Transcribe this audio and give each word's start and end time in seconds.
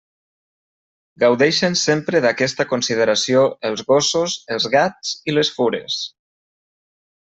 Gaudeixen 1.23 1.77
sempre 1.81 2.23
d'aquesta 2.27 2.67
consideració 2.73 3.45
els 3.71 3.87
gossos, 3.95 4.41
els 4.59 4.69
gats 4.79 5.17
i 5.31 5.41
les 5.41 5.57
fures. 5.61 6.05